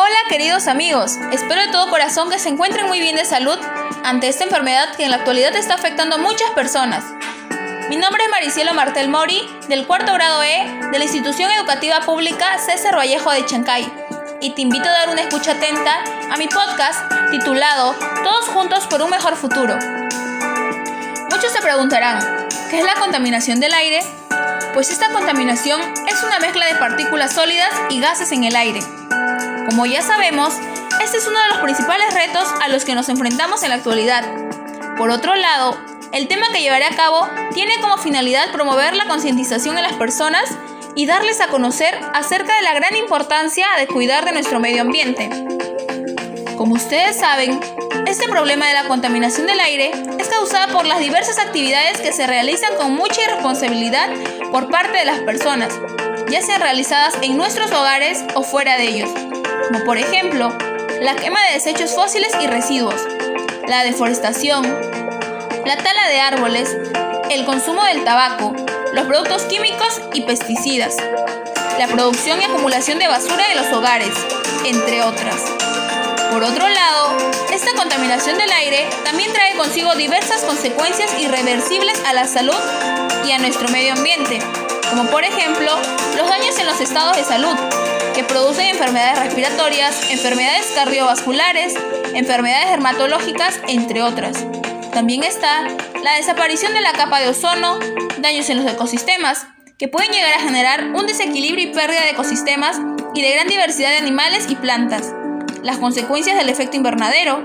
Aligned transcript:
Hola 0.00 0.16
queridos 0.28 0.68
amigos, 0.68 1.16
espero 1.32 1.60
de 1.60 1.72
todo 1.72 1.90
corazón 1.90 2.30
que 2.30 2.38
se 2.38 2.48
encuentren 2.48 2.86
muy 2.86 3.00
bien 3.00 3.16
de 3.16 3.24
salud 3.24 3.58
ante 4.04 4.28
esta 4.28 4.44
enfermedad 4.44 4.94
que 4.94 5.02
en 5.02 5.10
la 5.10 5.16
actualidad 5.16 5.56
está 5.56 5.74
afectando 5.74 6.14
a 6.14 6.18
muchas 6.18 6.48
personas. 6.52 7.02
Mi 7.88 7.96
nombre 7.96 8.22
es 8.22 8.30
Maricielo 8.30 8.74
Martel 8.74 9.08
Mori, 9.08 9.42
del 9.66 9.88
cuarto 9.88 10.14
grado 10.14 10.44
E 10.44 10.88
de 10.92 10.98
la 11.00 11.04
institución 11.04 11.50
educativa 11.50 12.02
pública 12.02 12.60
César 12.60 12.96
Vallejo 12.96 13.32
de 13.32 13.44
Chancay, 13.44 13.92
y 14.40 14.50
te 14.50 14.62
invito 14.62 14.88
a 14.88 14.92
dar 14.92 15.08
una 15.08 15.22
escucha 15.22 15.50
atenta 15.50 16.04
a 16.32 16.36
mi 16.36 16.46
podcast 16.46 17.00
titulado 17.32 17.96
Todos 18.22 18.44
juntos 18.50 18.86
por 18.86 19.02
un 19.02 19.10
mejor 19.10 19.34
futuro. 19.34 19.76
Muchos 21.28 21.52
se 21.52 21.60
preguntarán, 21.60 22.20
¿qué 22.70 22.78
es 22.78 22.84
la 22.84 22.94
contaminación 22.94 23.58
del 23.58 23.74
aire? 23.74 24.02
Pues 24.74 24.92
esta 24.92 25.08
contaminación 25.08 25.80
es 26.06 26.22
una 26.22 26.38
mezcla 26.38 26.66
de 26.66 26.76
partículas 26.76 27.32
sólidas 27.32 27.72
y 27.90 28.00
gases 28.00 28.30
en 28.30 28.44
el 28.44 28.54
aire 28.54 28.80
como 29.68 29.84
ya 29.84 30.00
sabemos, 30.00 30.54
este 31.02 31.18
es 31.18 31.26
uno 31.26 31.38
de 31.38 31.48
los 31.48 31.58
principales 31.58 32.14
retos 32.14 32.48
a 32.62 32.68
los 32.68 32.86
que 32.86 32.94
nos 32.94 33.10
enfrentamos 33.10 33.62
en 33.62 33.68
la 33.68 33.74
actualidad. 33.74 34.24
Por 34.96 35.10
otro 35.10 35.34
lado, 35.34 35.76
el 36.12 36.26
tema 36.26 36.46
que 36.54 36.62
llevaré 36.62 36.86
a 36.86 36.96
cabo 36.96 37.28
tiene 37.52 37.78
como 37.82 37.98
finalidad 37.98 38.50
promover 38.50 38.96
la 38.96 39.04
concientización 39.04 39.76
en 39.76 39.82
las 39.82 39.92
personas 39.92 40.44
y 40.94 41.04
darles 41.04 41.42
a 41.42 41.48
conocer 41.48 41.94
acerca 42.14 42.56
de 42.56 42.62
la 42.62 42.72
gran 42.72 42.96
importancia 42.96 43.66
de 43.78 43.86
cuidar 43.86 44.24
de 44.24 44.32
nuestro 44.32 44.58
medio 44.58 44.80
ambiente. 44.80 45.28
Como 46.56 46.76
ustedes 46.76 47.16
saben, 47.16 47.60
este 48.06 48.26
problema 48.26 48.68
de 48.68 48.74
la 48.74 48.88
contaminación 48.88 49.46
del 49.46 49.60
aire 49.60 49.92
es 50.18 50.28
causada 50.28 50.68
por 50.68 50.86
las 50.86 50.98
diversas 50.98 51.38
actividades 51.38 52.00
que 52.00 52.14
se 52.14 52.26
realizan 52.26 52.74
con 52.76 52.94
mucha 52.94 53.22
irresponsabilidad 53.22 54.08
por 54.50 54.70
parte 54.70 54.96
de 54.96 55.04
las 55.04 55.18
personas, 55.20 55.78
ya 56.30 56.40
sean 56.40 56.62
realizadas 56.62 57.14
en 57.20 57.36
nuestros 57.36 57.70
hogares 57.70 58.24
o 58.34 58.42
fuera 58.42 58.78
de 58.78 58.84
ellos 58.84 59.10
como 59.68 59.84
por 59.84 59.98
ejemplo 59.98 60.52
la 61.00 61.14
quema 61.14 61.38
de 61.46 61.54
desechos 61.54 61.94
fósiles 61.94 62.32
y 62.40 62.46
residuos, 62.46 63.00
la 63.68 63.84
deforestación, 63.84 64.64
la 65.64 65.76
tala 65.76 66.08
de 66.08 66.20
árboles, 66.20 66.76
el 67.30 67.44
consumo 67.44 67.84
del 67.84 68.02
tabaco, 68.02 68.54
los 68.94 69.06
productos 69.06 69.42
químicos 69.42 70.00
y 70.14 70.22
pesticidas, 70.22 70.96
la 71.78 71.86
producción 71.86 72.40
y 72.40 72.44
acumulación 72.44 72.98
de 72.98 73.08
basura 73.08 73.46
de 73.48 73.54
los 73.56 73.72
hogares, 73.72 74.12
entre 74.64 75.02
otras. 75.02 75.36
Por 76.32 76.42
otro 76.42 76.68
lado, 76.68 77.16
esta 77.52 77.72
contaminación 77.74 78.38
del 78.38 78.50
aire 78.50 78.88
también 79.04 79.32
trae 79.32 79.54
consigo 79.56 79.94
diversas 79.94 80.42
consecuencias 80.42 81.10
irreversibles 81.20 82.00
a 82.06 82.12
la 82.12 82.26
salud 82.26 82.58
y 83.26 83.32
a 83.32 83.38
nuestro 83.38 83.68
medio 83.68 83.92
ambiente, 83.92 84.40
como 84.90 85.04
por 85.10 85.24
ejemplo 85.24 85.70
los 86.16 86.28
daños 86.28 86.58
en 86.58 86.66
los 86.66 86.80
estados 86.80 87.16
de 87.16 87.24
salud, 87.24 87.54
que 88.14 88.24
producen 88.24 88.66
enfermedades 88.66 89.18
respiratorias, 89.20 90.10
enfermedades 90.10 90.66
cardiovasculares, 90.74 91.74
enfermedades 92.14 92.70
dermatológicas, 92.70 93.60
entre 93.68 94.02
otras. 94.02 94.44
También 94.92 95.22
está 95.22 95.62
la 96.02 96.14
desaparición 96.16 96.72
de 96.72 96.80
la 96.80 96.92
capa 96.92 97.20
de 97.20 97.28
ozono, 97.28 97.78
daños 98.18 98.48
en 98.50 98.64
los 98.64 98.72
ecosistemas, 98.72 99.46
que 99.78 99.88
pueden 99.88 100.10
llegar 100.10 100.34
a 100.34 100.40
generar 100.40 100.88
un 100.94 101.06
desequilibrio 101.06 101.68
y 101.68 101.72
pérdida 101.72 102.02
de 102.02 102.10
ecosistemas 102.10 102.80
y 103.14 103.22
de 103.22 103.30
gran 103.30 103.46
diversidad 103.46 103.90
de 103.90 103.98
animales 103.98 104.46
y 104.48 104.56
plantas, 104.56 105.12
las 105.62 105.78
consecuencias 105.78 106.36
del 106.36 106.48
efecto 106.48 106.76
invernadero, 106.76 107.44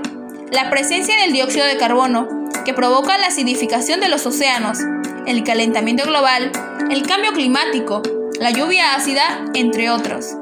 la 0.50 0.70
presencia 0.70 1.16
del 1.18 1.32
dióxido 1.32 1.66
de 1.66 1.76
carbono, 1.76 2.28
que 2.64 2.74
provoca 2.74 3.18
la 3.18 3.28
acidificación 3.28 4.00
de 4.00 4.08
los 4.08 4.26
océanos, 4.26 4.78
el 5.26 5.44
calentamiento 5.44 6.04
global, 6.04 6.50
el 6.90 7.06
cambio 7.06 7.32
climático, 7.32 8.02
la 8.38 8.50
lluvia 8.50 8.94
ácida, 8.94 9.22
entre 9.54 9.90
otros. 9.90 10.36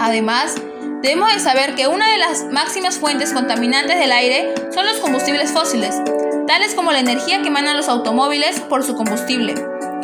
Además, 0.00 0.54
debemos 1.02 1.32
de 1.32 1.40
saber 1.40 1.74
que 1.74 1.88
una 1.88 2.10
de 2.10 2.18
las 2.18 2.44
máximas 2.50 2.98
fuentes 2.98 3.32
contaminantes 3.32 3.98
del 3.98 4.12
aire 4.12 4.54
son 4.72 4.86
los 4.86 4.96
combustibles 4.98 5.52
fósiles, 5.52 6.00
tales 6.46 6.74
como 6.74 6.92
la 6.92 7.00
energía 7.00 7.42
que 7.42 7.48
emanan 7.48 7.76
los 7.76 7.88
automóviles 7.88 8.60
por 8.60 8.82
su 8.82 8.94
combustible, 8.94 9.54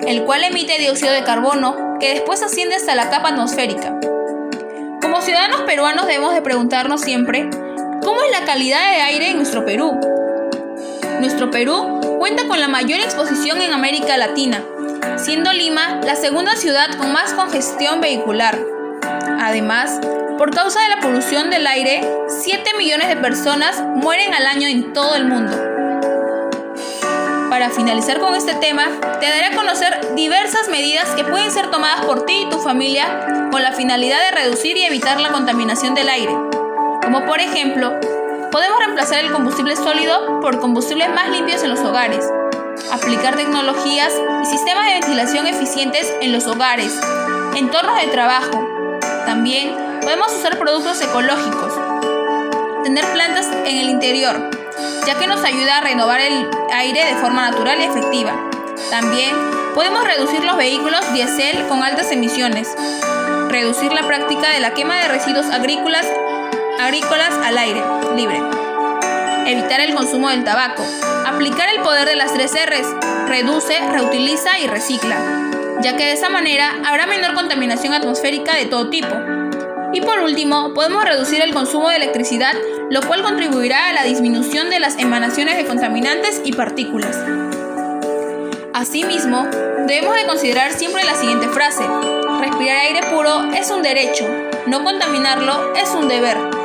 el 0.06 0.24
cual 0.24 0.44
emite 0.44 0.78
dióxido 0.78 1.12
de 1.12 1.24
carbono 1.24 1.98
que 1.98 2.10
después 2.14 2.42
asciende 2.42 2.76
hasta 2.76 2.94
la 2.94 3.10
capa 3.10 3.30
atmosférica. 3.30 3.98
Como 5.00 5.20
ciudadanos 5.20 5.62
peruanos 5.62 6.06
debemos 6.06 6.34
de 6.34 6.42
preguntarnos 6.42 7.00
siempre, 7.00 7.48
¿cómo 8.02 8.22
es 8.22 8.38
la 8.38 8.44
calidad 8.44 8.90
de 8.90 9.00
aire 9.02 9.30
en 9.30 9.36
nuestro 9.36 9.64
Perú? 9.64 9.98
Nuestro 11.20 11.50
Perú 11.50 12.00
cuenta 12.18 12.46
con 12.48 12.60
la 12.60 12.68
mayor 12.68 13.00
exposición 13.00 13.62
en 13.62 13.72
América 13.72 14.16
Latina, 14.16 14.62
siendo 15.16 15.52
Lima 15.52 16.00
la 16.04 16.16
segunda 16.16 16.56
ciudad 16.56 16.96
con 16.96 17.12
más 17.12 17.32
congestión 17.34 18.00
vehicular. 18.00 18.58
Además, 19.40 20.00
por 20.38 20.54
causa 20.54 20.80
de 20.80 20.88
la 20.88 21.00
polución 21.00 21.50
del 21.50 21.66
aire, 21.66 22.00
7 22.28 22.70
millones 22.76 23.08
de 23.08 23.16
personas 23.16 23.82
mueren 23.82 24.34
al 24.34 24.46
año 24.46 24.68
en 24.68 24.92
todo 24.92 25.14
el 25.14 25.24
mundo. 25.24 25.52
Para 27.50 27.70
finalizar 27.70 28.18
con 28.18 28.34
este 28.34 28.54
tema, 28.54 28.86
te 29.20 29.28
daré 29.28 29.46
a 29.46 29.56
conocer 29.56 30.14
diversas 30.14 30.68
medidas 30.68 31.08
que 31.10 31.24
pueden 31.24 31.50
ser 31.50 31.70
tomadas 31.70 32.04
por 32.06 32.24
ti 32.24 32.44
y 32.46 32.50
tu 32.50 32.58
familia 32.58 33.26
con 33.50 33.62
la 33.62 33.72
finalidad 33.72 34.18
de 34.20 34.30
reducir 34.30 34.76
y 34.76 34.84
evitar 34.84 35.20
la 35.20 35.30
contaminación 35.30 35.94
del 35.94 36.08
aire. 36.08 36.32
Como 37.02 37.24
por 37.26 37.40
ejemplo, 37.40 38.00
podemos 38.50 38.78
reemplazar 38.78 39.18
el 39.18 39.32
combustible 39.32 39.76
sólido 39.76 40.40
por 40.40 40.60
combustibles 40.60 41.10
más 41.10 41.28
limpios 41.28 41.62
en 41.62 41.70
los 41.70 41.80
hogares, 41.80 42.24
aplicar 42.92 43.36
tecnologías 43.36 44.12
y 44.42 44.46
sistemas 44.46 44.86
de 44.86 44.94
ventilación 44.94 45.46
eficientes 45.46 46.12
en 46.20 46.32
los 46.32 46.46
hogares, 46.46 46.98
entornos 47.54 48.00
de 48.00 48.08
trabajo, 48.08 48.98
también 49.26 49.74
podemos 50.00 50.32
usar 50.32 50.58
productos 50.58 51.00
ecológicos. 51.00 51.72
Tener 52.84 53.04
plantas 53.12 53.46
en 53.64 53.78
el 53.78 53.88
interior, 53.88 54.50
ya 55.06 55.18
que 55.18 55.26
nos 55.26 55.44
ayuda 55.44 55.78
a 55.78 55.80
renovar 55.80 56.20
el 56.20 56.48
aire 56.72 57.04
de 57.04 57.14
forma 57.14 57.48
natural 57.50 57.80
y 57.80 57.84
efectiva. 57.84 58.32
También 58.90 59.34
podemos 59.74 60.04
reducir 60.04 60.44
los 60.44 60.56
vehículos 60.56 61.12
diésel 61.12 61.66
con 61.68 61.82
altas 61.82 62.10
emisiones. 62.10 62.68
Reducir 63.48 63.92
la 63.92 64.06
práctica 64.06 64.50
de 64.50 64.60
la 64.60 64.74
quema 64.74 65.00
de 65.00 65.08
residuos 65.08 65.46
agrícolas, 65.46 66.06
agrícolas 66.80 67.34
al 67.44 67.58
aire 67.58 67.82
libre. 68.16 68.61
Evitar 69.46 69.80
el 69.80 69.94
consumo 69.94 70.28
del 70.30 70.44
tabaco. 70.44 70.84
Aplicar 71.26 71.68
el 71.68 71.82
poder 71.82 72.08
de 72.08 72.16
las 72.16 72.32
tres 72.32 72.52
R's. 72.52 72.86
Reduce, 73.28 73.78
reutiliza 73.92 74.58
y 74.58 74.66
recicla 74.66 75.50
ya 75.82 75.96
que 75.96 76.04
de 76.04 76.12
esa 76.12 76.30
manera 76.30 76.80
habrá 76.86 77.06
menor 77.06 77.34
contaminación 77.34 77.92
atmosférica 77.92 78.56
de 78.56 78.66
todo 78.66 78.88
tipo. 78.88 79.08
Y 79.92 80.00
por 80.00 80.20
último, 80.20 80.72
podemos 80.72 81.04
reducir 81.04 81.42
el 81.42 81.52
consumo 81.52 81.90
de 81.90 81.96
electricidad, 81.96 82.54
lo 82.88 83.02
cual 83.02 83.22
contribuirá 83.22 83.88
a 83.88 83.92
la 83.92 84.04
disminución 84.04 84.70
de 84.70 84.80
las 84.80 84.98
emanaciones 84.98 85.56
de 85.56 85.66
contaminantes 85.66 86.40
y 86.44 86.52
partículas. 86.52 87.18
Asimismo, 88.72 89.48
debemos 89.86 90.16
de 90.16 90.26
considerar 90.26 90.72
siempre 90.72 91.04
la 91.04 91.14
siguiente 91.14 91.48
frase. 91.48 91.84
Respirar 92.40 92.78
aire 92.78 93.00
puro 93.10 93.52
es 93.52 93.70
un 93.70 93.82
derecho, 93.82 94.26
no 94.66 94.82
contaminarlo 94.82 95.74
es 95.74 95.90
un 95.90 96.08
deber. 96.08 96.61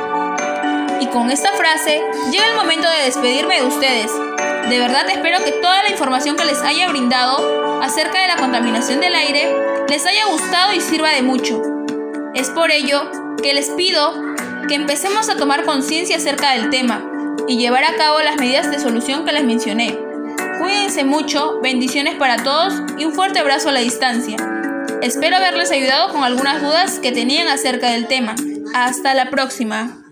Y 1.00 1.06
con 1.06 1.30
esta 1.30 1.52
frase 1.52 2.02
llega 2.30 2.46
el 2.46 2.56
momento 2.56 2.88
de 2.88 3.04
despedirme 3.04 3.60
de 3.60 3.66
ustedes. 3.66 4.10
De 4.68 4.78
verdad 4.78 5.08
espero 5.08 5.42
que 5.44 5.52
toda 5.52 5.82
la 5.82 5.90
información 5.90 6.36
que 6.36 6.44
les 6.44 6.60
haya 6.62 6.88
brindado 6.88 7.80
acerca 7.82 8.20
de 8.20 8.28
la 8.28 8.36
contaminación 8.36 9.00
del 9.00 9.14
aire 9.14 9.54
les 9.88 10.04
haya 10.06 10.26
gustado 10.26 10.74
y 10.74 10.80
sirva 10.80 11.10
de 11.10 11.22
mucho. 11.22 11.62
Es 12.34 12.50
por 12.50 12.70
ello 12.70 13.10
que 13.42 13.54
les 13.54 13.70
pido 13.70 14.12
que 14.68 14.74
empecemos 14.74 15.30
a 15.30 15.36
tomar 15.36 15.64
conciencia 15.64 16.16
acerca 16.16 16.52
del 16.52 16.70
tema 16.70 17.02
y 17.46 17.56
llevar 17.56 17.84
a 17.84 17.96
cabo 17.96 18.20
las 18.20 18.36
medidas 18.36 18.70
de 18.70 18.78
solución 18.78 19.24
que 19.24 19.32
les 19.32 19.44
mencioné. 19.44 19.98
Cuídense 20.60 21.04
mucho, 21.04 21.60
bendiciones 21.62 22.16
para 22.16 22.42
todos 22.42 22.74
y 22.98 23.04
un 23.04 23.14
fuerte 23.14 23.38
abrazo 23.38 23.70
a 23.70 23.72
la 23.72 23.80
distancia. 23.80 24.36
Espero 25.00 25.36
haberles 25.36 25.70
ayudado 25.70 26.12
con 26.12 26.24
algunas 26.24 26.60
dudas 26.60 26.98
que 26.98 27.12
tenían 27.12 27.48
acerca 27.48 27.90
del 27.90 28.06
tema. 28.08 28.34
Hasta 28.74 29.14
la 29.14 29.30
próxima. 29.30 30.07